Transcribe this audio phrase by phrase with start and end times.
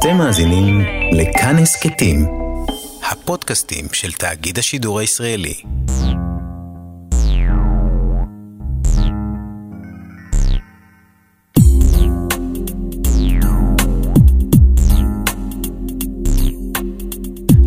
[0.00, 0.80] אתם מאזינים
[1.12, 2.26] לכאן הסכתים,
[3.10, 5.54] הפודקאסטים של תאגיד השידור הישראלי.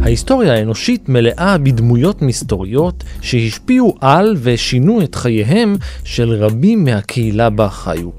[0.02, 8.10] ההיסטוריה האנושית מלאה בדמויות מסתוריות שהשפיעו על ושינו את חייהם של רבים מהקהילה בה חיו.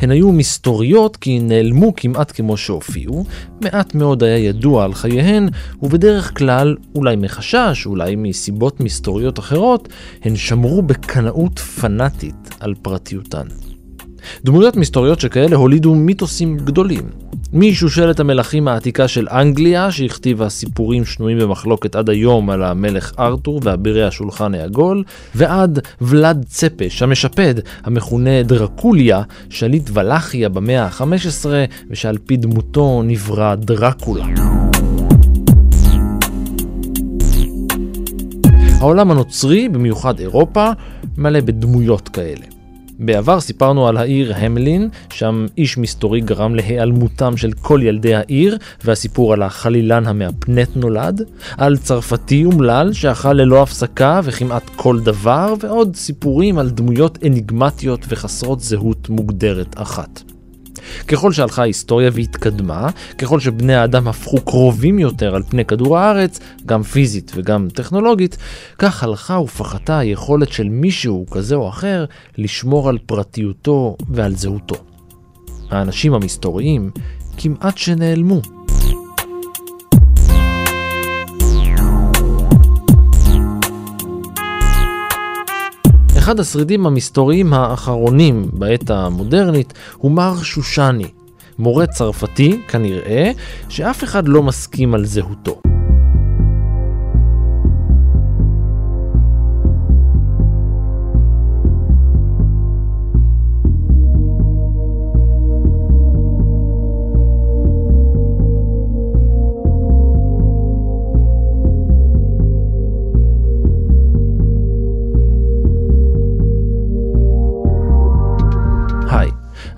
[0.00, 3.24] הן היו מסתוריות כי נעלמו כמעט כמו שהופיעו,
[3.60, 5.48] מעט מאוד היה ידוע על חייהן,
[5.82, 9.88] ובדרך כלל, אולי מחשש, אולי מסיבות מסתוריות אחרות,
[10.22, 13.46] הן שמרו בקנאות פנאטית על פרטיותן.
[14.44, 17.02] דמויות מסתוריות שכאלה הולידו מיתוסים גדולים.
[17.52, 24.04] משושלת המלכים העתיקה של אנגליה, שהכתיבה סיפורים שנויים במחלוקת עד היום על המלך ארתור ואבירי
[24.04, 31.46] השולחן העגול, ועד ולאד צפש המשפד, המכונה דרקוליה, שליט ולאחיה במאה ה-15,
[31.90, 34.26] ושעל פי דמותו נברא דרקולה.
[38.80, 40.70] העולם הנוצרי, במיוחד אירופה,
[41.18, 42.53] מלא בדמויות כאלה.
[42.98, 49.32] בעבר סיפרנו על העיר המלין, שם איש מסתורי גרם להיעלמותם של כל ילדי העיר, והסיפור
[49.32, 51.22] על החלילן המהפנט נולד,
[51.56, 58.60] על צרפתי אומלל שאכל ללא הפסקה וכמעט כל דבר, ועוד סיפורים על דמויות אניגמטיות וחסרות
[58.60, 60.33] זהות מוגדרת אחת.
[61.08, 66.82] ככל שהלכה ההיסטוריה והתקדמה, ככל שבני האדם הפכו קרובים יותר על פני כדור הארץ, גם
[66.82, 68.36] פיזית וגם טכנולוגית,
[68.78, 72.04] כך הלכה ופחתה היכולת של מישהו כזה או אחר
[72.38, 74.76] לשמור על פרטיותו ועל זהותו.
[75.70, 76.90] האנשים המסתוריים
[77.38, 78.53] כמעט שנעלמו.
[86.24, 91.06] אחד השרידים המסתוריים האחרונים בעת המודרנית הוא מר שושני,
[91.58, 93.30] מורה צרפתי, כנראה,
[93.68, 95.73] שאף אחד לא מסכים על זהותו.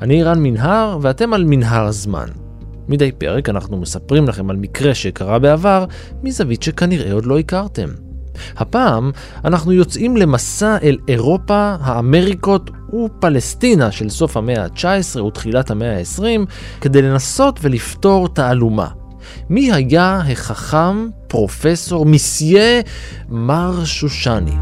[0.06, 2.26] אני רן מנהר ואתם על מנהר הזמן.
[2.88, 5.84] מדי פרק אנחנו מספרים לכם על מקרה שקרה בעבר
[6.22, 7.88] מזווית שכנראה עוד לא הכרתם.
[8.56, 9.10] הפעם
[9.44, 16.50] אנחנו יוצאים למסע אל אירופה, האמריקות ופלסטינה של סוף המאה ה-19 ותחילת המאה ה-20
[16.80, 18.88] כדי לנסות ולפתור תעלומה.
[19.50, 22.80] מי היה החכם, פרופסור, מסיה,
[23.28, 24.56] מר שושני?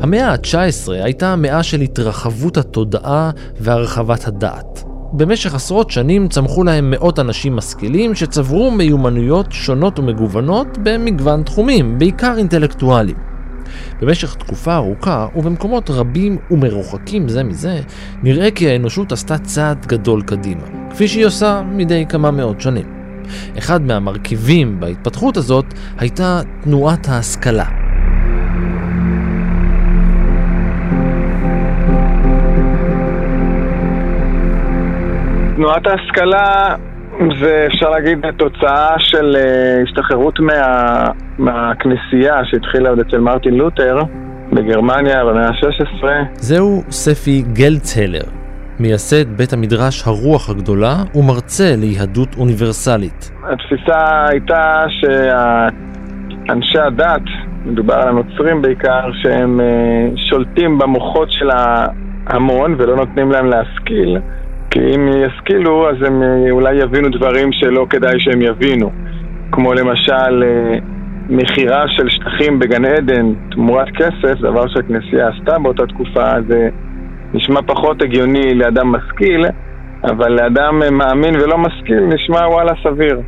[0.00, 4.84] המאה ה-19 הייתה המאה של התרחבות התודעה והרחבת הדעת.
[5.12, 12.34] במשך עשרות שנים צמחו להם מאות אנשים משכילים שצברו מיומנויות שונות ומגוונות במגוון תחומים, בעיקר
[12.38, 13.16] אינטלקטואליים.
[14.00, 17.80] במשך תקופה ארוכה, ובמקומות רבים ומרוחקים זה מזה,
[18.22, 22.86] נראה כי האנושות עשתה צעד גדול קדימה, כפי שהיא עושה מדי כמה מאות שנים.
[23.58, 25.64] אחד מהמרכיבים בהתפתחות הזאת
[25.98, 27.87] הייתה תנועת ההשכלה.
[35.58, 36.76] תנועת ההשכלה
[37.40, 41.04] זה אפשר להגיד תוצאה של uh, השתחררות מה,
[41.38, 43.98] מהכנסייה שהתחילה עוד אצל מרטין לותר
[44.52, 46.04] בגרמניה במאה ה-16.
[46.34, 48.24] זהו ספי גלצהלר,
[48.80, 53.30] מייסד בית המדרש הרוח הגדולה ומרצה ליהדות אוניברסלית.
[53.42, 57.22] התפיסה הייתה שאנשי הדת,
[57.64, 64.18] מדובר על הנוצרים בעיקר, שהם uh, שולטים במוחות של ההמון ולא נותנים להם להשכיל.
[64.70, 68.90] כי אם ישכילו, אז הם אה, אולי יבינו דברים שלא כדאי שהם יבינו.
[69.52, 70.78] כמו למשל אה,
[71.28, 76.68] מכירה של שטחים בגן עדן תמורת כסף, דבר שהכנסייה עשתה באותה תקופה, זה
[77.34, 79.44] נשמע פחות הגיוני לאדם משכיל,
[80.04, 83.20] אבל לאדם אה, מאמין ולא משכיל נשמע וואלה סביר.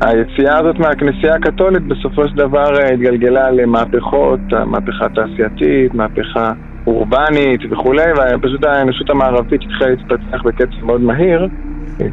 [0.00, 6.52] היציאה הזאת מהכנסייה הקתולית בסופו של דבר התגלגלה למהפכות, מהפכה תעשייתית, מהפכה
[6.86, 11.48] אורבנית וכולי, ופשוט האנושות המערבית התחילה להתפתח בקצב מאוד מהיר,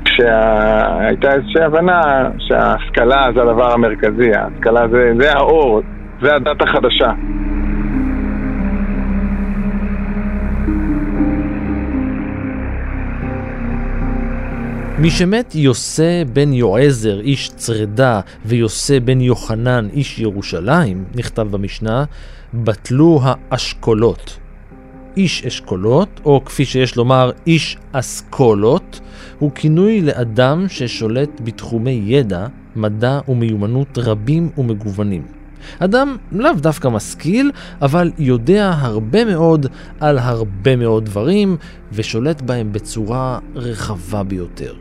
[0.05, 5.81] כשהייתה איזושהי הבנה שההשכלה זה הדבר המרכזי, ההשכלה זה, זה האור,
[6.21, 7.11] זה הדת החדשה.
[14.99, 22.03] משמת יוסי בן יועזר, איש צרדה, ויוסי בן יוחנן, איש ירושלים, נכתב במשנה,
[22.53, 24.42] בטלו האשכולות.
[25.17, 28.99] איש אשכולות, או כפי שיש לומר, איש אסכולות,
[29.39, 35.21] הוא כינוי לאדם ששולט בתחומי ידע, מדע ומיומנות רבים ומגוונים.
[35.79, 37.51] אדם לאו דווקא משכיל,
[37.81, 39.65] אבל יודע הרבה מאוד
[39.99, 41.57] על הרבה מאוד דברים,
[41.91, 44.73] ושולט בהם בצורה רחבה ביותר.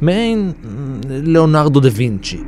[0.00, 0.52] מעין
[1.10, 2.38] ליאונרדו דה וינצ'י.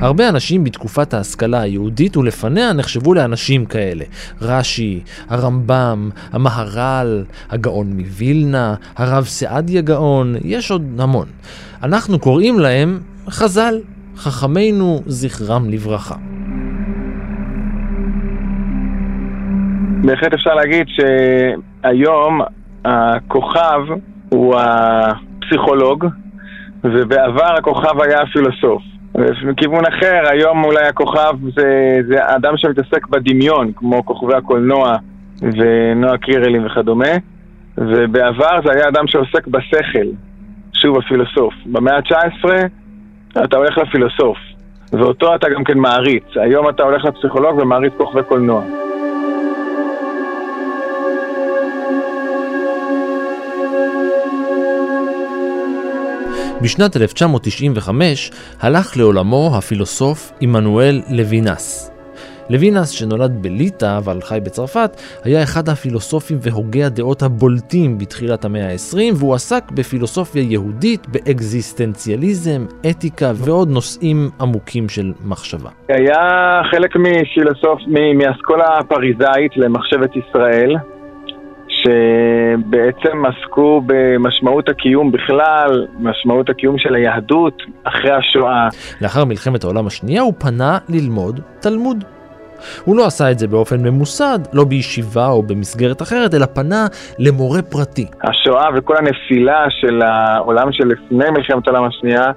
[0.00, 4.04] הרבה אנשים בתקופת ההשכלה היהודית ולפניה נחשבו לאנשים כאלה.
[4.42, 11.26] רש"י, הרמב"ם, המהר"ל, הגאון מווילנה, הרב סעדיה גאון, יש עוד המון.
[11.82, 12.98] אנחנו קוראים להם
[13.30, 13.74] חז"ל,
[14.16, 16.14] חכמינו זכרם לברכה.
[20.04, 22.40] בהחלט אפשר להגיד שהיום
[22.84, 23.80] הכוכב
[24.28, 26.06] הוא הפסיכולוג,
[26.84, 28.97] ובעבר הכוכב היה הפילוסוף.
[29.44, 34.96] מכיוון אחר, היום אולי הכוכב זה, זה אדם שמתעסק בדמיון, כמו כוכבי הקולנוע
[35.42, 37.12] ונועה קירלים וכדומה,
[37.78, 40.08] ובעבר זה היה אדם שעוסק בשכל,
[40.72, 41.54] שוב הפילוסוף.
[41.66, 42.48] במאה ה-19
[43.44, 44.38] אתה הולך לפילוסוף,
[44.92, 46.24] ואותו אתה גם כן מעריץ.
[46.36, 48.62] היום אתה הולך לפסיכולוג ומעריץ כוכבי קולנוע.
[56.62, 61.94] בשנת 1995 הלך לעולמו הפילוסוף עמנואל לוינס.
[62.50, 64.90] לוינס, שנולד בליטא אבל חי בצרפת,
[65.24, 73.30] היה אחד הפילוסופים והוגי הדעות הבולטים בתחילת המאה ה-20, והוא עסק בפילוסופיה יהודית, באקזיסטנציאליזם, אתיקה
[73.34, 75.70] ועוד נושאים עמוקים של מחשבה.
[75.88, 76.16] היה
[76.70, 77.80] חלק מפילוסוף,
[78.14, 80.76] מאסכולה הפריזאית למחשבת ישראל,
[81.82, 88.68] שבעצם עסקו במשמעות הקיום בכלל, משמעות הקיום של היהדות אחרי השואה.
[89.02, 92.04] לאחר מלחמת העולם השנייה הוא פנה ללמוד תלמוד.
[92.84, 96.86] הוא לא עשה את זה באופן ממוסד, לא בישיבה או במסגרת אחרת, אלא פנה
[97.18, 98.06] למורה פרטי.
[98.22, 102.32] השואה וכל הנפילה של העולם שלפני מלחמת העולם השנייה,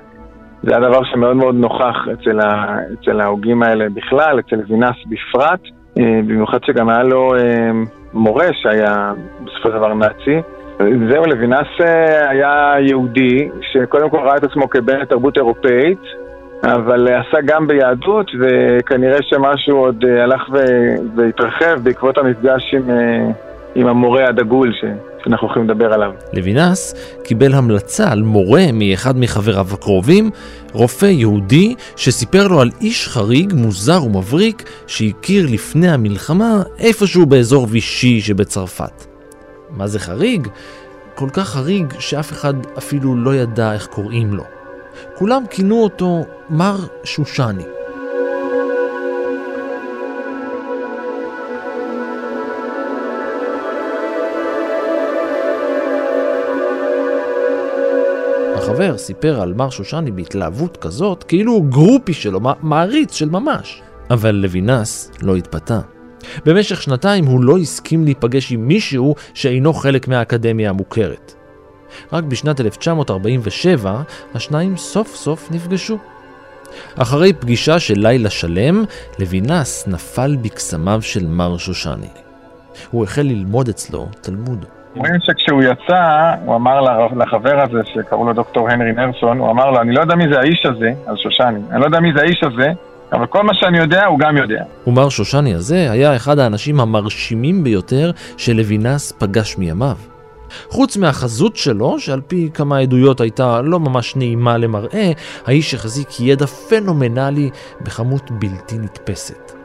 [0.64, 5.60] זה הדבר שמאוד מאוד נוכח אצל, ה, אצל ההוגים האלה בכלל, אצל וינס בפרט,
[5.98, 7.72] אה, במיוחד שגם היה לו אה,
[8.14, 9.14] מורה שהיה
[9.44, 10.42] בסופו של דבר נאצי.
[11.10, 16.02] זהו, לוינס אה, היה יהודי שקודם כל ראה את עצמו כבן תרבות אירופאית,
[16.64, 20.50] אבל עשה גם ביהדות, וכנראה שמשהו עוד אה, הלך
[21.16, 23.28] והתרחב בעקבות המפגש עם, אה,
[23.76, 24.86] עם המורה הדגול ש...
[25.24, 26.12] שאנחנו יכולים לדבר עליו.
[26.34, 30.30] לוינס קיבל המלצה על מורה מאחד מחבריו הקרובים,
[30.74, 38.22] רופא יהודי שסיפר לו על איש חריג, מוזר ומבריק, שהכיר לפני המלחמה איפשהו באזור וישי
[38.22, 39.06] שבצרפת.
[39.70, 40.48] מה זה חריג?
[41.16, 44.44] כל כך חריג שאף אחד אפילו לא ידע איך קוראים לו.
[45.16, 47.64] כולם כינו אותו מר שושני.
[58.72, 63.82] החבר סיפר על מר שושני בהתלהבות כזאת, כאילו הוא גרופי שלו, מעריץ של ממש.
[64.10, 65.80] אבל לוינס לא התפתה.
[66.46, 71.34] במשך שנתיים הוא לא הסכים להיפגש עם מישהו שאינו חלק מהאקדמיה המוכרת.
[72.14, 74.02] רק בשנת 1947
[74.34, 75.98] השניים סוף סוף נפגשו.
[76.96, 78.84] אחרי פגישה של לילה שלם,
[79.20, 82.10] לוינס נפל בקסמיו של מר שושני.
[82.92, 84.66] הוא החל ללמוד אצלו תלמוד.
[84.96, 89.82] אומרים שכשהוא יצא, הוא אמר לחבר הזה, שקראו לו דוקטור הנרי נרסון, הוא אמר לו,
[89.82, 92.44] אני לא יודע מי זה האיש הזה, על שושני, אני לא יודע מי זה האיש
[92.44, 92.72] הזה,
[93.14, 94.64] אבל כל מה שאני יודע, הוא גם יודע.
[94.88, 99.96] ומר שושני הזה היה אחד האנשים המרשימים ביותר שלוינס פגש מימיו.
[100.70, 105.12] חוץ מהחזות שלו, שעל פי כמה עדויות הייתה לא ממש נעימה למראה,
[105.46, 107.50] האיש החזיק ידע פנומנלי
[107.82, 109.61] בכמות בלתי נתפסת.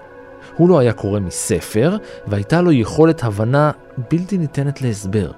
[0.57, 1.97] הוא לא היה קורא מספר,
[2.27, 3.71] והייתה לו יכולת הבנה
[4.11, 5.31] בלתי ניתנת להסבר.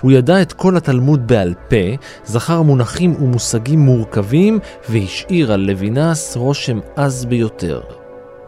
[0.00, 4.58] הוא ידע את כל התלמוד בעל פה, זכר מונחים ומושגים מורכבים,
[4.90, 7.80] והשאיר על לוינס רושם עז ביותר.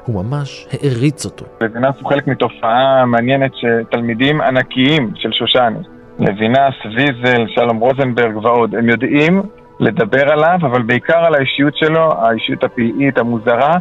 [0.04, 1.44] הוא ממש העריץ אותו.
[1.60, 5.78] לוינס הוא חלק מתופעה מעניינת שתלמידים ענקיים של שושני,
[6.18, 9.42] לוינס, ויזל, שלום רוזנברג ועוד, הם יודעים
[9.80, 13.78] לדבר עליו, אבל בעיקר על האישיות שלו, האישיות הפלאית, המוזרה,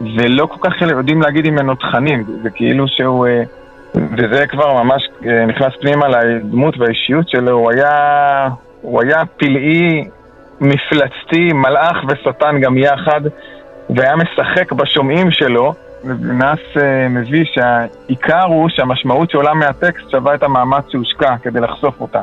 [0.00, 3.26] ולא כל כך יודעים להגיד ממנו תכנים, זה כאילו שהוא...
[3.26, 3.42] אה,
[3.94, 8.48] וזה כבר ממש אה, נכנס פנימה לדמות והאישיות שלו, הוא היה,
[8.82, 10.04] הוא היה פלאי,
[10.60, 13.20] מפלצתי, מלאך ושטן גם יחד,
[13.90, 20.84] והיה משחק בשומעים שלו, לוינס אה, מביא שהעיקר הוא שהמשמעות שעולה מהטקסט שווה את המאמץ
[20.88, 22.22] שהושקע כדי לחשוף אותה.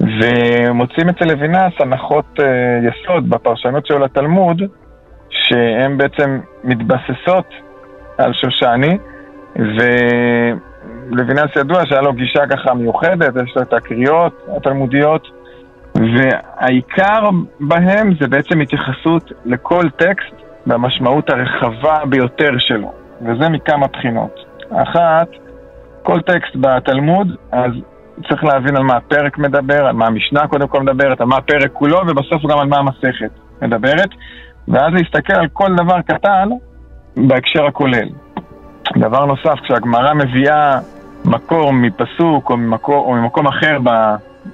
[0.00, 2.38] ומוצאים אצל לוינס הנחות
[2.82, 4.62] יסוד בפרשנות שלו לתלמוד,
[5.50, 7.46] שהן בעצם מתבססות
[8.18, 8.98] על שושני,
[9.56, 15.28] ולוינס ידוע שהיה לו גישה ככה מיוחדת, יש לו את הקריאות התלמודיות,
[15.94, 17.28] והעיקר
[17.60, 20.34] בהם זה בעצם התייחסות לכל טקסט
[20.66, 22.92] במשמעות הרחבה ביותר שלו,
[23.22, 24.34] וזה מכמה בחינות.
[24.70, 25.28] אחת,
[26.02, 27.72] כל טקסט בתלמוד, אז
[28.28, 31.72] צריך להבין על מה הפרק מדבר, על מה המשנה קודם כל מדברת, על מה הפרק
[31.72, 33.30] כולו, ובסוף גם על מה המסכת
[33.62, 34.08] מדברת,
[34.70, 36.48] ואז להסתכל על כל דבר קטן
[37.16, 38.08] בהקשר הכולל.
[38.96, 40.78] דבר נוסף, כשהגמרא מביאה
[41.24, 43.78] מקור מפסוק או, ממקור, או ממקום אחר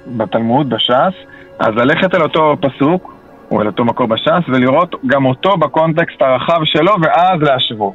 [0.07, 1.13] בתלמוד, בש"ס,
[1.59, 3.13] אז ללכת אל אותו פסוק,
[3.51, 7.93] או אל אותו מקור בש"ס, ולראות גם אותו בקונטקסט הרחב שלו, ואז להשוות.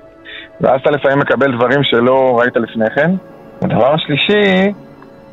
[0.60, 3.10] ואז אתה לפעמים מקבל דברים שלא ראית לפני כן.
[3.62, 4.72] הדבר השלישי,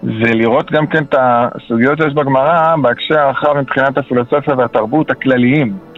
[0.01, 5.88] זה לראות גם כן את הסוגיות שיש בגמרא בהקשר הרחב מבחינת הפילוסופיה והתרבות הכלליים.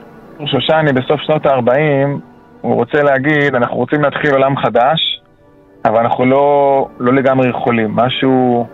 [0.48, 2.08] שושני בסוף שנות ה-40,
[2.62, 5.22] הוא רוצה להגיד, אנחנו רוצים להתחיל עולם חדש,
[5.86, 7.96] אבל אנחנו לא, לא לגמרי יכולים.
[7.96, 8.68] משהו,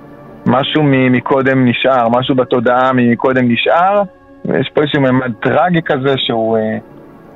[0.46, 4.02] משהו מקודם נשאר, משהו בתודעה מקודם נשאר,
[4.46, 6.78] ויש פה איזשהו ממד טרגי כזה שהוא אה,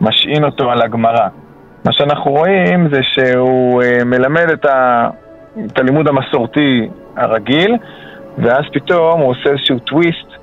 [0.01, 1.27] משעין אותו על הגמרא.
[1.85, 5.09] מה שאנחנו רואים זה שהוא אה, מלמד את, ה,
[5.65, 7.77] את הלימוד המסורתי הרגיל,
[8.37, 10.40] ואז פתאום הוא עושה איזשהו טוויסט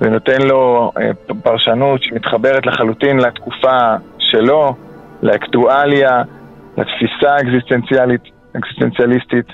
[0.00, 1.10] ונותן לו אה,
[1.42, 3.78] פרשנות שמתחברת לחלוטין לתקופה
[4.18, 4.74] שלו,
[5.22, 6.22] לאקטואליה,
[6.76, 8.22] לתפיסה האקזיסטנציאלית,
[8.56, 9.46] אקזיסטנציאליסטית.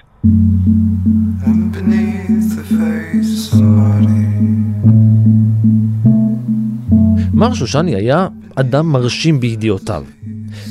[7.35, 10.05] מר שושני היה אדם מרשים בידיעותיו.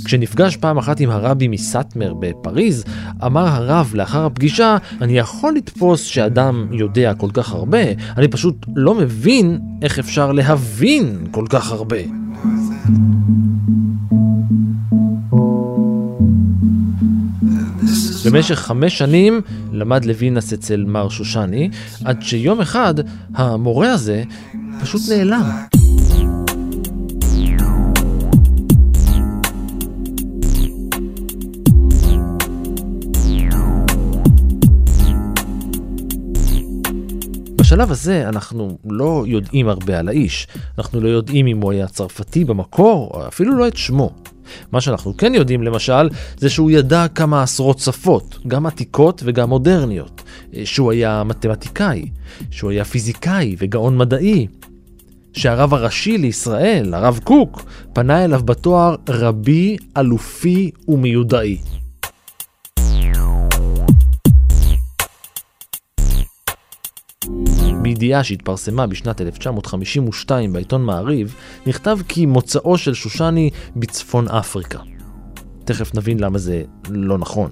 [0.06, 2.84] כשנפגש פעם אחת עם הרבי מסאטמר בפריז,
[3.26, 7.84] אמר הרב לאחר הפגישה, אני יכול לתפוס שאדם יודע כל כך הרבה,
[8.18, 11.98] אני פשוט לא מבין איך אפשר להבין כל כך הרבה.
[18.26, 19.42] במשך חמש שנים
[19.72, 21.70] למד לוינס אצל מר שושני,
[22.06, 22.94] עד שיום אחד
[23.36, 24.24] המורה הזה
[24.82, 25.44] פשוט נעלם.
[37.74, 40.48] בשלב הזה אנחנו לא יודעים הרבה על האיש.
[40.78, 44.12] אנחנו לא יודעים אם הוא היה צרפתי במקור, או אפילו לא את שמו.
[44.72, 50.22] מה שאנחנו כן יודעים למשל, זה שהוא ידע כמה עשרות שפות, גם עתיקות וגם מודרניות.
[50.64, 52.10] שהוא היה מתמטיקאי,
[52.52, 54.48] שהוא היה פיזיקאי וגאון מדעי.
[55.34, 61.58] שהרב הראשי לישראל, הרב קוק, פנה אליו בתואר רבי, אלופי ומיודעי.
[67.84, 71.36] בידיעה שהתפרסמה בשנת 1952 בעיתון מעריב,
[71.66, 74.80] נכתב כי מוצאו של שושני בצפון אפריקה.
[75.66, 77.50] תכף נבין למה זה לא נכון.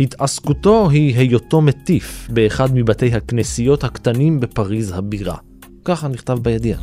[0.00, 5.36] התעסקותו היא היותו מטיף באחד מבתי הכנסיות הקטנים בפריז הבירה.
[5.84, 6.80] ככה נכתב בידיעה.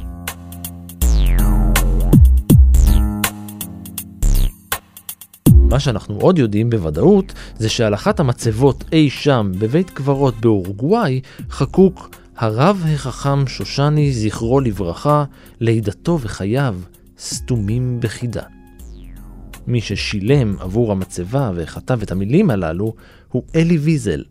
[5.69, 12.09] מה שאנחנו עוד יודעים בוודאות זה שעל אחת המצבות אי שם בבית קברות באורוגוואי חקוק
[12.39, 15.23] הרב החכם שושני, זכרו לברכה,
[15.59, 16.75] לידתו וחייו
[17.17, 18.41] סתומים בחידה.
[19.67, 22.93] מי ששילם עבור המצבה וכתב את המילים הללו
[23.31, 24.23] הוא אלי ויזל.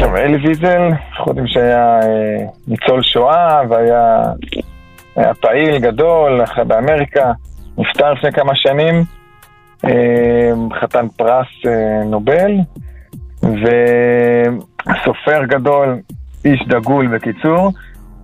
[0.00, 4.22] טוב, אלי ויזל, אנחנו יודעים שהיה אה, ניצול שואה והיה
[5.16, 7.32] היה פעיל גדול באמריקה,
[7.78, 9.21] נפטר לפני כמה שנים.
[9.84, 12.52] אמ, חתן פרס אה, נובל,
[13.42, 15.98] וסופר גדול,
[16.44, 17.72] איש דגול בקיצור.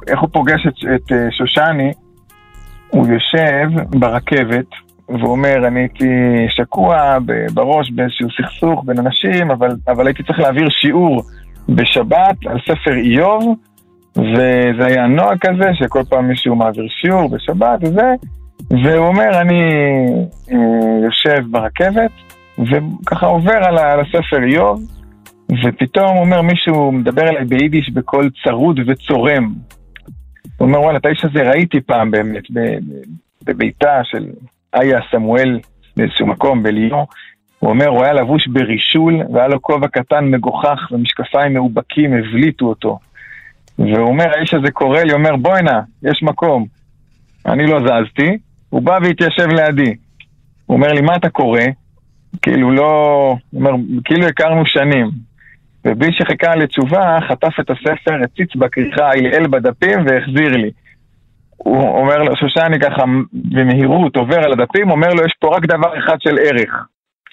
[0.06, 1.92] איך הוא פוגש את, את אה, שושני?
[2.88, 4.66] הוא יושב ברכבת
[5.08, 6.08] ואומר, אני הייתי
[6.48, 7.18] שקוע
[7.54, 11.22] בראש באיזשהו סכסוך בין אנשים, אבל, אבל הייתי צריך להעביר שיעור
[11.68, 13.56] בשבת על ספר איוב,
[14.16, 18.14] וזה היה נוהג כזה שכל פעם מישהו מעביר שיעור בשבת וזה,
[18.70, 19.62] והוא אומר, אני
[20.52, 22.10] אה, יושב ברכבת,
[22.58, 24.80] וככה עובר על הספר איוב,
[25.64, 29.54] ופתאום הוא אומר, מישהו מדבר אליי ביידיש בקול צרוד וצורם.
[30.56, 32.42] הוא אומר, וואלה, את האיש הזה ראיתי פעם באמת,
[33.44, 34.26] בביתה של
[34.74, 35.60] איה סמואל
[35.96, 37.04] באיזשהו מקום בליון.
[37.58, 42.98] הוא אומר, הוא היה לבוש ברישול, והיה לו כובע קטן מגוחך ומשקפיים מאובקים הבליטו אותו.
[43.78, 46.66] והוא אומר, האיש הזה קורא לי, אומר, בואי נא, יש מקום.
[47.46, 48.38] אני לא זזתי,
[48.70, 49.94] הוא בא והתיישב לידי.
[50.66, 51.60] הוא אומר לי, מה אתה קורא?
[52.42, 53.34] כאילו לא...
[53.54, 53.70] אומר,
[54.04, 55.10] כאילו הכרנו שנים.
[55.84, 60.70] ובלי שחיכה לתשובה, חטף את הספר, הציץ בכריכה, הלעל בדפים והחזיר לי.
[61.56, 65.98] הוא אומר לו, שושני ככה במהירות עובר על הדפים, אומר לו, יש פה רק דבר
[65.98, 66.86] אחד של ערך.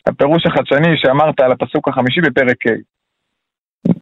[0.08, 2.96] הפירוש החדשני שאמרת על הפסוק החמישי בפרק ה'.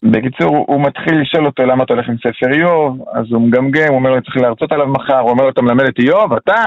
[0.03, 3.95] בקיצור, הוא מתחיל לשאול אותו למה אתה הולך עם ספר איוב, אז הוא מגמגם, הוא
[3.95, 6.63] אומר לו, צריך להרצות עליו מחר, הוא אומר לו, אתה מלמד את איוב, אתה?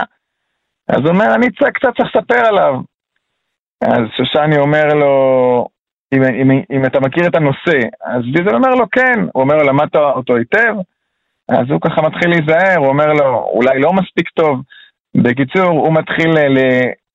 [0.89, 2.75] אז הוא אומר, אני קצת צריך לספר עליו.
[3.81, 5.69] אז שושני אומר לו,
[6.15, 9.21] אם, אם, אם אתה מכיר את הנושא, אז ויזל אומר לו, כן.
[9.33, 10.75] הוא אומר לו, למדת אותו היטב?
[11.49, 14.61] אז הוא ככה מתחיל להיזהר, הוא אומר לו, אולי לא מספיק טוב.
[15.15, 16.59] בקיצור, הוא מתחיל ל,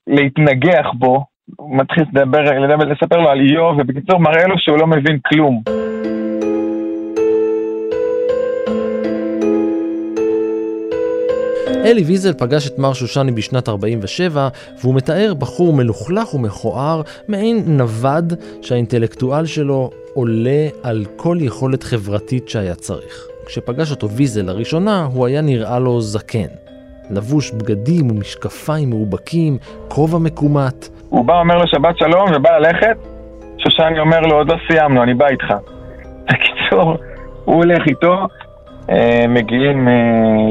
[0.07, 1.25] להתנגח בו,
[1.55, 5.61] הוא מתחיל לדבר, לדבר, לספר לו על איוב, ובקיצור מראה לו שהוא לא מבין כלום.
[11.85, 14.47] אלי ויזל פגש את מר שושני בשנת 47,
[14.81, 22.75] והוא מתאר בחור מלוכלך ומכוער, מעין נווד שהאינטלקטואל שלו עולה על כל יכולת חברתית שהיה
[22.75, 23.27] צריך.
[23.45, 26.47] כשפגש אותו ויזל לראשונה, הוא היה נראה לו זקן.
[27.09, 29.57] לבוש בגדים ומשקפיים מאובקים,
[29.87, 30.87] כובע מקומט.
[31.09, 32.97] הוא בא, אומר לו שבת שלום ובא ללכת,
[33.57, 35.45] שושני אומר לו, עוד לא סיימנו, אני בא איתך.
[36.23, 36.97] בקיצור,
[37.45, 38.27] הוא הולך איתו,
[38.89, 39.93] אה, מגיעים אה,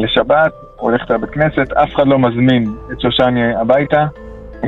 [0.03, 4.07] לשבת, הוא הולך לבית כנסת, אף אחד לא מזמין את שושני הביתה.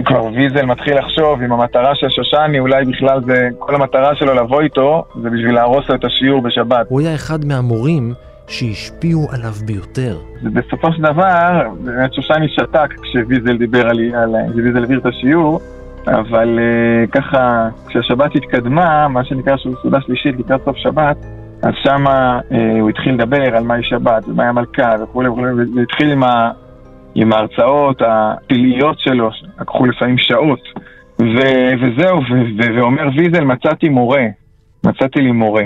[0.04, 4.60] כבר ויזל מתחיל לחשוב אם המטרה של שושני, אולי בכלל זה, כל המטרה שלו לבוא
[4.60, 6.86] איתו, זה בשביל להרוס לו את השיעור בשבת.
[6.88, 8.14] הוא היה אחד מהמורים
[8.46, 10.16] שהשפיעו עליו ביותר.
[10.42, 13.98] ובסופו של דבר, באמת שושני שתק כשוויזל דיבר על,
[14.52, 15.60] כשוויזל העביר את השיעור,
[16.06, 21.16] אבל uh, ככה, כשהשבת התקדמה, מה שנקרא סעודה שלישית לקראת סוף שבת,
[21.62, 26.22] אז שם אה, הוא התחיל לדבר על מהי שבת ומהי המלכה וכולי וכולי, והתחיל עם,
[26.22, 26.50] ה,
[27.14, 30.60] עם ההרצאות הפלאיות שלו, לקחו לפעמים שעות,
[31.20, 31.38] ו,
[31.82, 34.24] וזהו, ו, ו, ואומר ויזל, מצאתי מורה,
[34.86, 35.64] מצאתי לי מורה.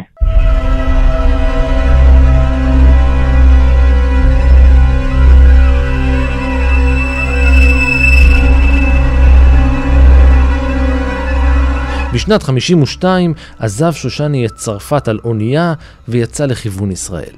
[12.17, 15.75] בשנת 52 עזב שושני את צרפת על אונייה
[16.09, 17.35] ויצא לכיוון ישראל.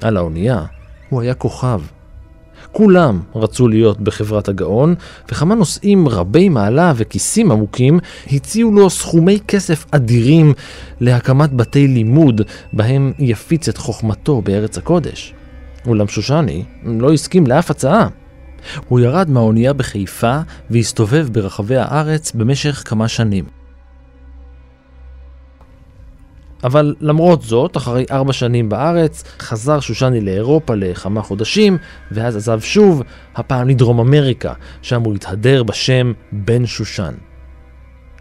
[0.00, 0.64] על האונייה
[1.08, 1.80] הוא היה כוכב.
[2.72, 4.94] כולם רצו להיות בחברת הגאון,
[5.28, 7.98] וכמה נושאים רבי מעלה וכיסים עמוקים
[8.32, 10.52] הציעו לו סכומי כסף אדירים
[11.00, 12.40] להקמת בתי לימוד
[12.72, 15.34] בהם יפיץ את חוכמתו בארץ הקודש.
[15.86, 18.08] אולם שושני לא הסכים לאף הצעה.
[18.88, 20.38] הוא ירד מהאונייה בחיפה
[20.70, 23.61] והסתובב ברחבי הארץ במשך כמה שנים.
[26.64, 31.78] אבל למרות זאת, אחרי ארבע שנים בארץ, חזר שושני לאירופה לכמה חודשים,
[32.10, 33.02] ואז עזב שוב,
[33.36, 37.14] הפעם לדרום אמריקה, שם הוא התהדר בשם בן שושן.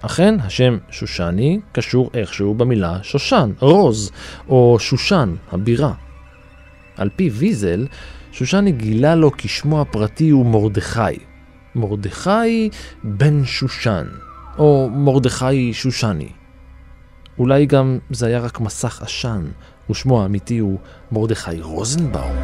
[0.02, 4.12] אכן, השם שושני קשור איכשהו במילה שושן, רוז,
[4.50, 5.94] או שושן, הבירה.
[6.98, 7.88] על פי ויזל,
[8.32, 11.20] שושני גילה לו כי שמו הפרטי הוא מרדכי.
[11.76, 12.70] מרדכי
[13.04, 14.06] בן שושן,
[14.58, 16.30] או מרדכי שושני.
[17.42, 19.46] אולי גם זה היה רק מסך עשן,
[19.90, 20.80] ושמו האמיתי הוא
[21.12, 22.36] מרדכי רוזנבאום.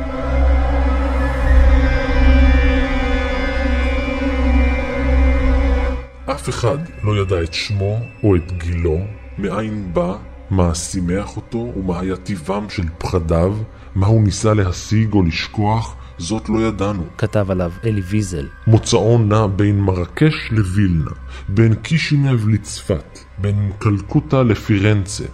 [6.26, 8.98] אף אחד לא ידע את שמו או את גילו,
[9.38, 10.16] מאין בא,
[10.50, 13.58] מה שימח אותו ומה היה טיבם של פחדיו,
[13.96, 17.03] מה הוא ניסה להשיג או לשכוח, זאת לא ידענו.
[17.17, 18.47] כתב עליו אלי ויזל.
[18.67, 21.12] מוצאו נע בין מרקש לווילנה,
[21.49, 25.25] בין קישינב לצפת, בין קלקוטה לפירנצה.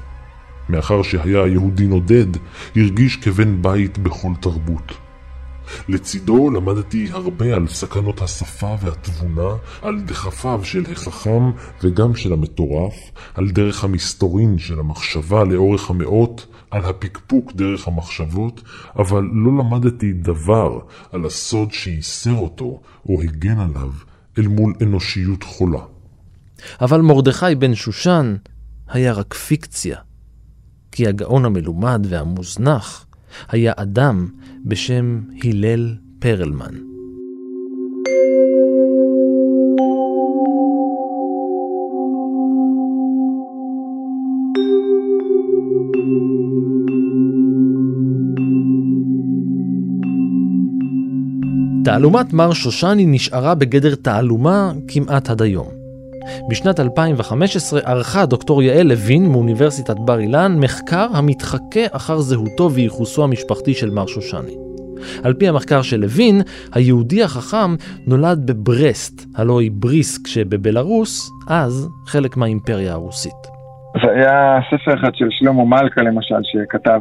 [0.69, 2.27] מאחר שהיה יהודי נודד,
[2.75, 5.02] הרגיש כבן בית בכל תרבות.
[5.89, 11.51] לצידו למדתי הרבה על סכנות השפה והתבונה, על דחפיו של החכם
[11.83, 12.93] וגם של המטורף,
[13.33, 18.61] על דרך המסתורין של המחשבה לאורך המאות, על הפקפוק דרך המחשבות,
[18.99, 20.79] אבל לא למדתי דבר
[21.11, 23.91] על הסוד שייסר אותו או הגן עליו
[24.37, 25.81] אל מול אנושיות חולה.
[26.81, 28.35] אבל מרדכי בן שושן
[28.87, 29.97] היה רק פיקציה,
[30.91, 33.05] כי הגאון המלומד והמוזנח
[33.49, 34.27] היה אדם
[34.65, 36.93] בשם הלל פרלמן.
[51.83, 55.82] תעלומת מר שושני נשארה בגדר תעלומה כמעט עד היום.
[56.49, 63.73] בשנת 2015 ערכה דוקטור יעל לוין מאוניברסיטת בר אילן מחקר המתחקה אחר זהותו וייחוסו המשפחתי
[63.73, 64.55] של מר שושני.
[65.23, 66.41] על פי המחקר של לוין,
[66.75, 67.75] היהודי החכם
[68.07, 73.53] נולד בברסט, הלוא היא בריסק שבבלארוס, אז חלק מהאימפריה הרוסית.
[74.01, 76.99] זה היה ספר אחד של שלמה מלכה למשל, שכתב.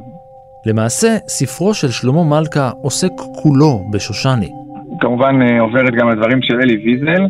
[0.67, 4.51] למעשה, ספרו של שלמה מלכה עוסק כולו בשושני.
[5.01, 7.27] כמובן אה, עוברת גם לדברים של אלי ויזל.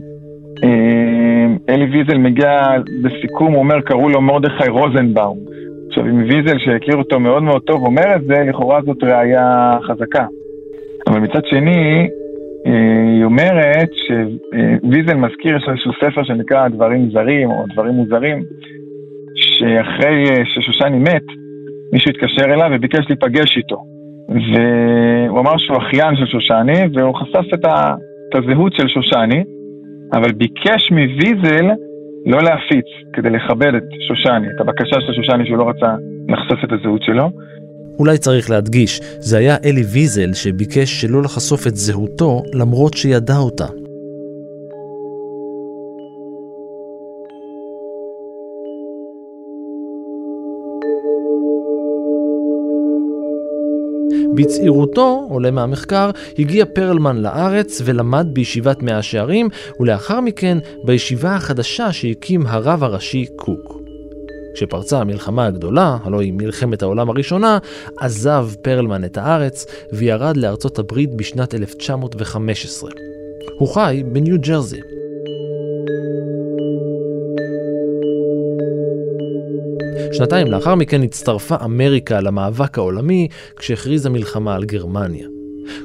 [1.43, 2.61] אה, אלי ויזל מגיע
[3.03, 5.39] בסיכום, הוא אומר, קראו לו מרדכי רוזנבאום.
[5.89, 10.27] עכשיו, אם ויזל, שהכיר אותו מאוד מאוד טוב, אומר את זה, לכאורה זאת ראייה חזקה.
[11.09, 12.09] אבל מצד שני,
[12.67, 18.43] אה, היא אומרת שוויזל מזכיר, יש איזשהו ספר שנקרא דברים זרים, או דברים מוזרים,
[19.37, 21.25] שאחרי ששושני מת,
[21.93, 23.77] מישהו התקשר אליו וביקש להיפגש איתו.
[24.29, 27.95] והוא אמר שהוא אחיין של שושני, והוא חשף את, ה...
[28.29, 29.45] את הזהות של שושני,
[30.13, 31.67] אבל ביקש מוויזל
[32.27, 35.95] לא להפיץ, כדי לכבד את שושני, את הבקשה של שושני שהוא לא רצה
[36.29, 37.31] לחשוף את הזהות שלו.
[37.99, 43.82] אולי צריך להדגיש, זה היה אלי ויזל שביקש שלא לחשוף את זהותו למרות שידע אותה.
[54.35, 59.49] בצעירותו, עולה מהמחקר, הגיע פרלמן לארץ ולמד בישיבת מאה שערים,
[59.81, 63.83] ולאחר מכן בישיבה החדשה שהקים הרב הראשי קוק.
[64.55, 67.59] כשפרצה המלחמה הגדולה, הלוא היא מלחמת העולם הראשונה,
[68.01, 72.91] עזב פרלמן את הארץ וירד לארצות הברית בשנת 1915.
[73.59, 74.81] הוא חי בניו ג'רזי.
[80.13, 85.27] שנתיים לאחר מכן הצטרפה אמריקה למאבק העולמי כשהכריזה מלחמה על גרמניה.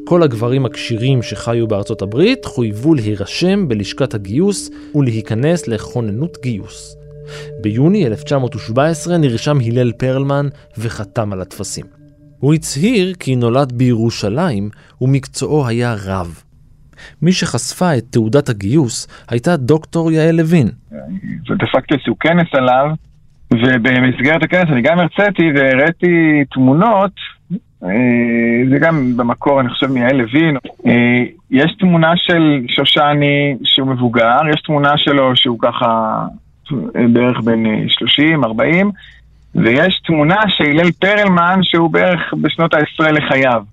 [0.05, 6.97] כל הגברים הכשירים שחיו בארצות הברית חויבו להירשם בלשכת הגיוס ולהיכנס לכוננות גיוס.
[7.61, 11.85] ביוני 1917 נרשם הלל פרלמן וחתם על הטפסים.
[12.39, 14.69] הוא הצהיר כי נולד בירושלים
[15.01, 16.43] ומקצועו היה רב.
[17.21, 20.67] מי שחשפה את תעודת הגיוס הייתה דוקטור יעל לוין.
[21.49, 22.87] דפקתי איזשהו כנס עליו,
[23.51, 27.11] ובמסגרת הכנס אני גם הרציתי והראיתי תמונות,
[27.83, 30.57] אה, זה גם במקור, אני חושב, מיעל לוין.
[30.87, 36.21] אה, יש תמונה של שושני שהוא מבוגר, יש תמונה שלו שהוא ככה
[37.13, 38.91] בערך בין 30, אה, 40,
[39.55, 43.63] ויש תמונה של הלל פרלמן שהוא בערך בשנות העשרה לחייו.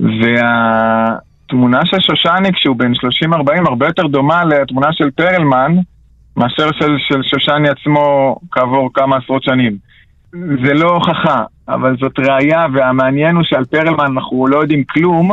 [0.00, 5.76] והתמונה של שושני כשהוא בן 30-40 הרבה יותר דומה לתמונה של פרלמן
[6.36, 9.76] מאשר של, של שושני עצמו כעבור כמה עשרות שנים.
[10.32, 15.30] זה לא הוכחה, אבל זאת ראייה, והמעניין הוא שעל פרלמן אנחנו לא יודעים כלום,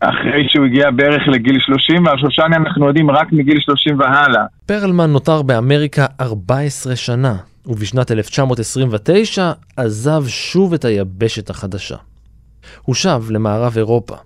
[0.00, 4.44] אחרי שהוא הגיע בערך לגיל 30, ועל שושני אנחנו יודעים רק מגיל 30 והלאה.
[4.66, 7.34] פרלמן נותר באמריקה 14 שנה,
[7.66, 11.96] ובשנת 1929 עזב שוב את היבשת החדשה.
[12.82, 14.16] הוא שב למערב אירופה.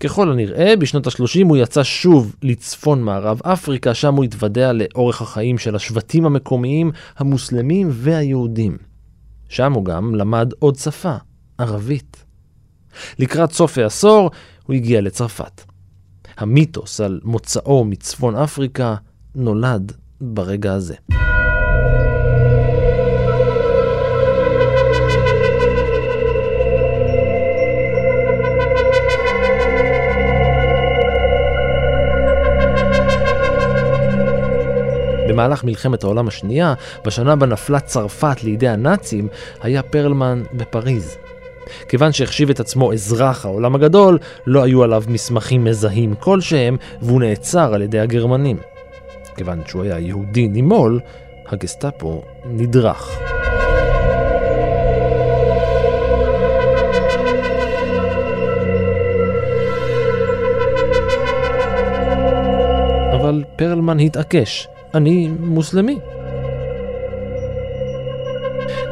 [0.00, 5.58] ככל הנראה, בשנות ה-30 הוא יצא שוב לצפון מערב אפריקה, שם הוא התוודע לאורך החיים
[5.58, 8.78] של השבטים המקומיים, המוסלמים והיהודים.
[9.48, 11.14] שם הוא גם למד עוד שפה,
[11.58, 12.24] ערבית.
[13.18, 14.30] לקראת סוף העשור
[14.66, 15.62] הוא הגיע לצרפת.
[16.36, 18.94] המיתוס על מוצאו מצפון אפריקה
[19.34, 20.94] נולד ברגע הזה.
[35.30, 39.28] במהלך מלחמת העולם השנייה, בשנה בה נפלה צרפת לידי הנאצים,
[39.62, 41.16] היה פרלמן בפריז.
[41.88, 47.74] כיוון שהחשיב את עצמו אזרח העולם הגדול, לא היו עליו מסמכים מזהים כלשהם, והוא נעצר
[47.74, 48.56] על ידי הגרמנים.
[49.36, 51.00] כיוון שהוא היה יהודי נימול,
[51.46, 53.20] הגסטאפו נדרך.
[63.20, 65.98] אבל פרלמן התעקש, אני מוסלמי.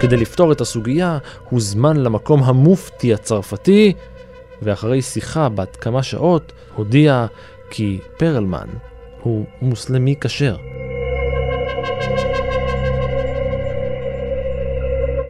[0.01, 1.19] כדי לפתור את הסוגיה,
[1.51, 3.93] הוזמן למקום המופתי הצרפתי,
[4.63, 7.27] ואחרי שיחה בת כמה שעות, הודיע
[7.71, 8.67] כי פרלמן
[9.23, 10.57] הוא מוסלמי כשר.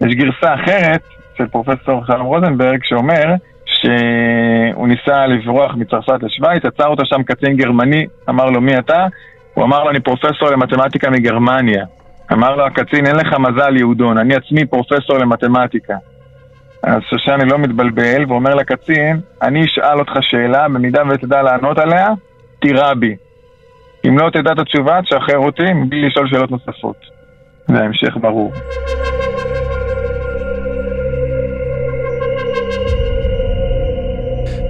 [0.07, 1.01] יש גרסה אחרת
[1.39, 8.07] של פרופסור שלום רוזנברג שאומר שהוא ניסה לברוח מצרפת לשוויץ, עצר אותו שם קצין גרמני,
[8.29, 9.07] אמר לו מי אתה?
[9.59, 11.85] הוא אמר לו אני פרופסור למתמטיקה מגרמניה.
[12.33, 15.95] אמר לו הקצין, אין לך מזל יהודון, אני עצמי פרופסור למתמטיקה.
[16.83, 22.09] אז שושני לא מתבלבל ואומר לקצין, אני אשאל אותך שאלה, במידה ותדע לענות עליה,
[22.61, 23.17] תירה בי.
[24.09, 26.97] אם לא תדע את התשובה, תשחרר אותי מבלי לשאול שאלות נוספות.
[27.69, 28.53] וההמשך ברור.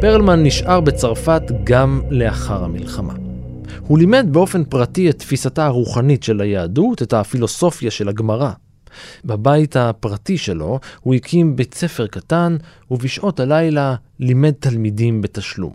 [0.00, 3.27] פרלמן נשאר בצרפת גם לאחר המלחמה.
[3.88, 8.50] הוא לימד באופן פרטי את תפיסתה הרוחנית של היהדות, את הפילוסופיה של הגמרא.
[9.24, 12.56] בבית הפרטי שלו הוא הקים בית ספר קטן,
[12.90, 15.72] ובשעות הלילה לימד תלמידים בתשלום.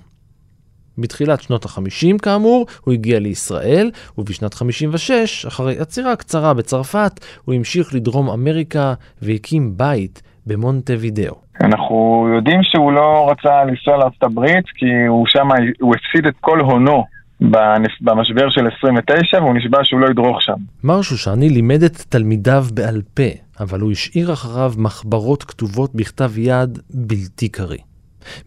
[0.97, 7.11] בתחילת שנות ה-50 כאמור, הוא הגיע לישראל, ובשנת 56, אחרי עצירה קצרה בצרפת,
[7.45, 11.35] הוא המשיך לדרום אמריקה והקים בית במונטה וידאו.
[11.63, 15.47] אנחנו יודעים שהוא לא רצה לנסוע לארצות הברית, כי הוא שם,
[15.81, 17.03] הוא הפסיד את כל הונו
[17.41, 20.53] במשבר של 29, והוא נשבע שהוא לא ידרוך שם.
[20.83, 23.23] מר שושני לימד את תלמידיו בעל פה,
[23.59, 27.77] אבל הוא השאיר אחריו מחברות כתובות בכתב יד בלתי קריא.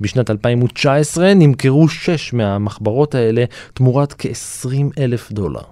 [0.00, 3.44] בשנת 2019 נמכרו שש מהמחברות האלה
[3.74, 5.62] תמורת כ-20 אלף דולר.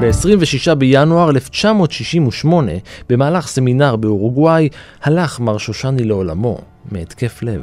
[0.00, 2.72] ב-26 בינואר 1968,
[3.08, 4.68] במהלך סמינר באורוגוואי,
[5.02, 6.58] הלך מר שושני לעולמו
[6.90, 7.62] מהתקף לב.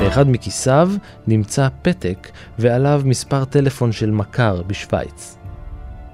[0.00, 0.90] באחד מכיסיו
[1.26, 5.36] נמצא פתק ועליו מספר טלפון של מכר בשוויץ.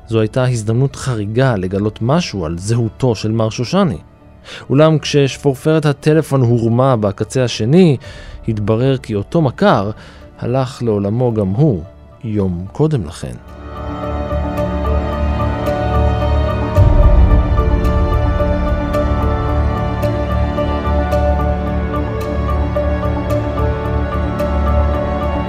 [0.08, 3.98] זו הייתה הזדמנות חריגה לגלות משהו על זהותו של מר שושני.
[4.70, 7.96] אולם כששפורפרת הטלפון הורמה בקצה השני,
[8.48, 9.90] התברר כי אותו מכר
[10.42, 11.82] הלך לעולמו גם הוא
[12.24, 13.34] יום קודם לכן.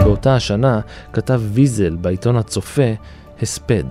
[0.03, 0.79] באותה השנה
[1.13, 2.91] כתב ויזל בעיתון הצופה
[3.41, 3.83] הספד.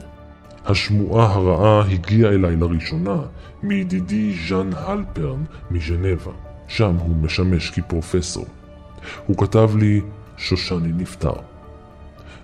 [0.66, 3.16] השמועה הרעה הגיעה אליי לראשונה
[3.62, 6.32] מידידי ז'אן הלפרן מז'נבה,
[6.68, 8.46] שם הוא משמש כפרופסור.
[9.26, 10.00] הוא כתב לי,
[10.42, 11.32] שושני נפטר.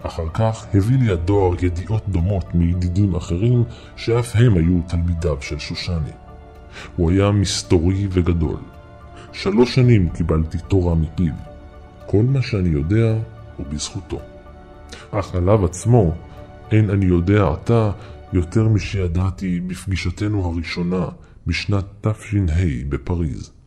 [0.03, 3.65] אחר כך הביא לי הדואר ידיעות דומות מידידים אחרים
[3.97, 6.13] שאף הם היו תלמידיו של שושני.
[6.97, 8.57] הוא היה מסתורי וגדול.
[9.33, 11.33] שלוש שנים קיבלתי תורה מפיו.
[12.07, 13.15] כל מה שאני יודע
[13.61, 14.21] ובזכותו.
[15.11, 16.15] אך עליו עצמו
[16.71, 17.91] אין אני יודע עתה
[18.33, 21.07] יותר משידעתי בפגישתנו הראשונה
[21.47, 22.39] בשנת תש"ה
[22.89, 23.58] בפריז.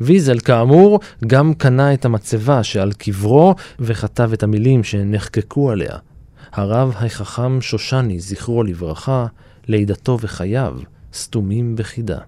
[0.00, 5.96] ויזל כאמור גם קנה את המצבה שעל קברו וכתב את המילים שנחקקו עליה.
[6.52, 9.26] הרב החכם שושני, זכרו לברכה,
[9.68, 10.74] לידתו וחייו
[11.14, 12.18] סתומים בחידה.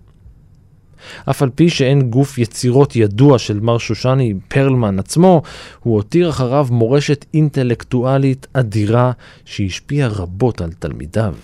[1.31, 5.43] אף על פי שאין גוף יצירות ידוע של מר שושני פרלמן עצמו,
[5.81, 9.13] הוא הותיר אחריו מורשת אינטלקטואלית אדירה
[9.45, 11.35] שהשפיעה רבות על תלמידיו.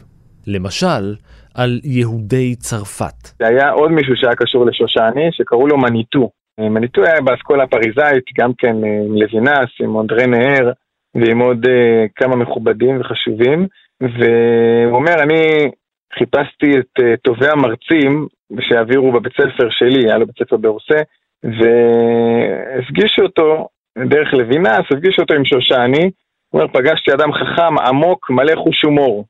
[0.46, 1.14] למשל,
[1.54, 3.40] על יהודי צרפת.
[3.40, 6.30] היה עוד מישהו שהיה קשור לשושני, שקראו לו מניטו.
[6.60, 10.72] מניטו היה באסכולה הפריזאית, גם כן עם לוינס, עם אנדרי נהר
[11.14, 11.68] ועם עוד uh,
[12.16, 13.66] כמה מכובדים וחשובים,
[14.00, 15.70] והוא אומר, אני
[16.18, 18.26] חיפשתי את uh, טובי המרצים
[18.60, 21.00] שהעבירו בבית ספר שלי, היה לו בית ספר ברוסה,
[21.44, 26.10] והפגישו אותו דרך לוינס, הפגישו אותו עם שושני,
[26.50, 29.24] הוא אומר, פגשתי אדם חכם, עמוק, מלא חוש הומור.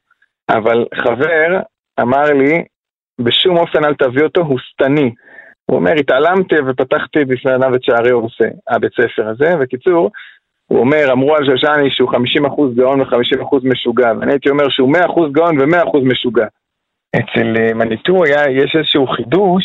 [0.50, 1.60] אבל חבר
[2.00, 2.64] אמר לי,
[3.20, 5.10] בשום אופן אל תביא אותו, הוא שטני.
[5.66, 9.56] הוא אומר, התעלמתי ופתחתי בפני עיניו את שערי אורסה, הבית ספר הזה.
[9.60, 10.10] בקיצור,
[10.66, 12.16] הוא אומר, אמרו על שושני שהוא 50%
[12.76, 16.46] גאון ו-50% משוגע, ואני הייתי אומר שהוא 100% גאון ו-100% משוגע.
[17.16, 19.64] אצל אה, מניטו יש איזשהו חידוש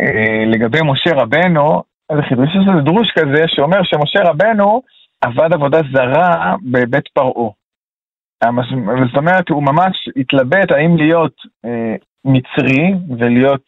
[0.00, 4.82] אה, לגבי משה רבנו, איזה חידוש, יש איזה דרוש כזה שאומר שמשה רבנו
[5.20, 7.50] עבד עבודה זרה בבית פרעה.
[8.44, 11.94] זאת אומרת, הוא ממש התלבט האם להיות אה,
[12.24, 13.62] מצרי ולהיות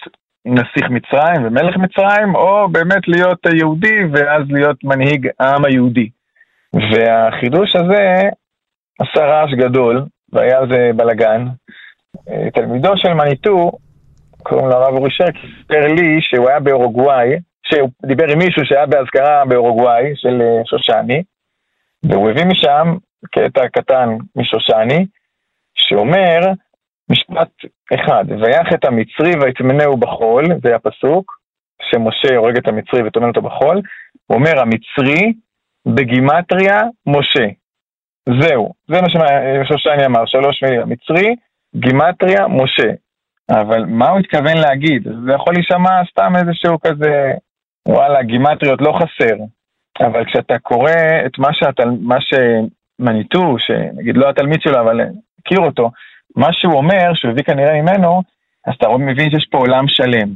[0.44, 6.08] נסיך מצרים ומלך מצרים, או באמת להיות יהודי ואז להיות מנהיג העם היהודי.
[6.72, 8.28] והחידוש הזה
[9.00, 11.46] עשה רעש גדול, והיה על זה בלאגן.
[12.30, 13.70] אה, תלמידו של מניטו,
[14.42, 18.86] קוראים לו הרב אורי שרק, סיפר לי שהוא היה באורוגוואי, שהוא דיבר עם מישהו שהיה
[18.86, 21.22] באזכרה באורוגוואי, של אה, שושני,
[22.02, 22.96] והוא הביא משם
[23.30, 25.06] קטע קטן משושני,
[25.74, 26.38] שאומר
[27.10, 27.50] משפט
[27.94, 31.38] אחד, ויח את המצרי ויטמנהו בחול, זה הפסוק,
[31.82, 33.80] שמשה הורג את המצרי וטומן אותו בחול,
[34.26, 35.32] הוא אומר המצרי
[35.86, 37.46] בגימטריה משה.
[38.40, 41.36] זהו, זה מה ששושני אמר, שלוש מילים, המצרי,
[41.76, 42.90] גימטריה, משה.
[43.50, 45.02] אבל מה הוא התכוון להגיד?
[45.26, 47.32] זה יכול להישמע סתם איזשהו כזה,
[47.88, 49.36] וואלה, גימטריות לא חסר.
[50.00, 50.92] אבל כשאתה קורא
[51.26, 52.16] את מה, שאת, מה
[52.98, 55.00] שמניטו, שנגיד לא התלמיד שלו, אבל
[55.38, 55.90] הכיר אותו,
[56.36, 58.22] מה שהוא אומר, שהוא הביא כנראה ממנו,
[58.66, 60.28] אז אתה מבין שיש פה עולם שלם.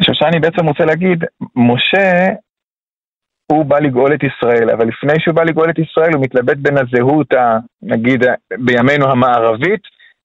[0.00, 1.24] שושני בעצם רוצה להגיד,
[1.56, 2.28] משה
[3.52, 6.74] הוא בא לגאול את ישראל, אבל לפני שהוא בא לגאול את ישראל הוא מתלבט בין
[6.78, 8.24] הזהות, ה, נגיד
[8.58, 9.80] בימינו המערבית,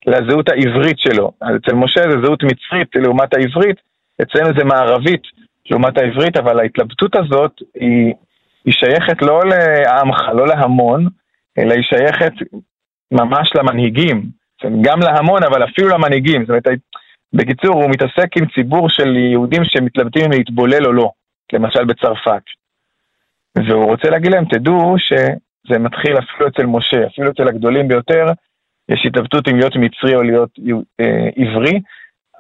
[0.08, 1.32] לזהות העברית שלו.
[1.42, 3.78] אז אצל משה זה זהות מצרית לעומת העברית,
[4.22, 5.22] אצלנו זה מערבית
[5.70, 8.14] לעומת העברית, אבל ההתלבטות הזאת היא,
[8.66, 11.08] היא שייכת לא לעמך, לא להמון,
[11.58, 12.34] אלא היא שייכת
[13.12, 14.42] ממש למנהיגים.
[14.82, 16.42] גם להמון, אבל אפילו למנהיגים.
[16.42, 16.68] זאת אומרת,
[17.34, 21.10] בקיצור, הוא מתעסק עם ציבור של יהודים שמתלבטים אם להתבולל או לא,
[21.54, 22.44] למשל בצרפת.
[23.56, 28.26] והוא רוצה להגיד להם, תדעו שזה מתחיל אפילו אצל משה, אפילו אצל הגדולים ביותר,
[28.90, 30.50] יש התלבטות אם להיות מצרי או להיות
[31.00, 31.80] אה, עברי,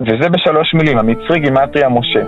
[0.01, 2.23] וזה בשלוש מילים, המצרי גימטריה משה.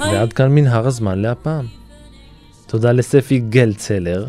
[0.00, 1.66] ועד כאן מנהר הזמן להפעם.
[2.66, 4.26] תודה לספי גלצלר,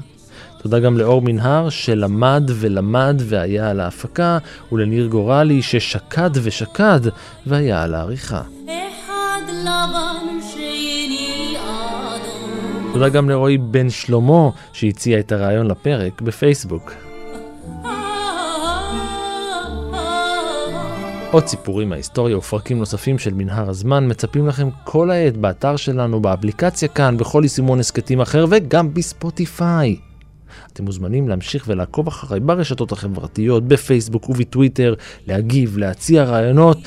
[0.62, 4.38] תודה גם לאור מנהר שלמד ולמד והיה על ההפקה,
[4.72, 7.00] ולניר גורלי ששקד ושקד
[7.46, 8.42] והיה על העריכה.
[12.94, 17.11] תודה גם לרועי בן שלמה שהציע את הרעיון לפרק בפייסבוק.
[21.32, 26.88] עוד סיפורים מההיסטוריה ופרקים נוספים של מנהר הזמן מצפים לכם כל העת באתר שלנו, באפליקציה
[26.88, 29.96] כאן, בכל יישומון הסכתים אחר וגם בספוטיפיי.
[30.74, 34.94] אתם מוזמנים להמשיך ולעקוב אחריי ברשתות החברתיות, בפייסבוק ובטוויטר,
[35.28, 36.78] להגיב, להציע רעיונות,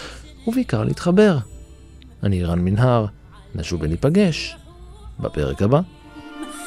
[0.46, 1.36] ובעיקר להתחבר.
[2.22, 3.06] אני רן מנהר,
[3.54, 4.56] נשוב וניפגש
[5.20, 5.80] בפרק הבא.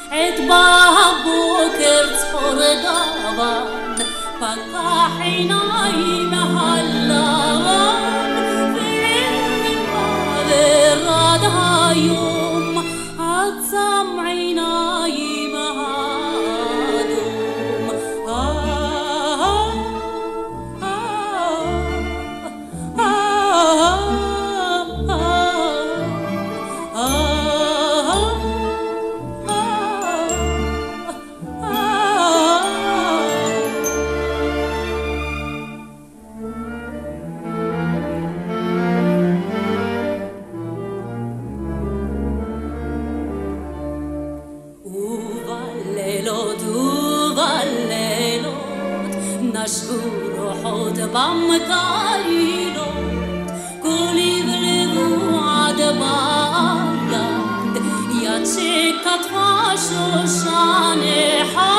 [0.06, 4.04] את בבוקר צפור דבן,
[4.40, 5.67] פקח עיניים
[11.88, 12.37] ועם
[49.68, 52.86] Ashkuro hod bam kailo
[53.84, 55.08] Koliv levu
[55.56, 57.76] ad balad
[58.24, 58.72] Yatshe
[59.04, 59.50] katva
[59.86, 61.20] shoshane
[61.52, 61.77] hal